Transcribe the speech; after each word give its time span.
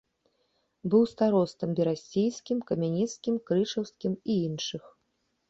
Быў 0.93 1.03
старостам 1.11 1.69
берасцейскім, 1.79 2.57
камянецкім, 2.73 3.39
крычаўскім 3.51 4.19
і 4.31 4.41
іншых. 4.49 4.83